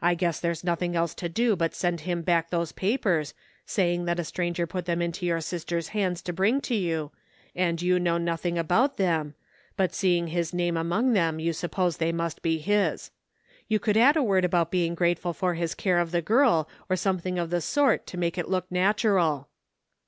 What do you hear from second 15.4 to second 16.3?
his care of the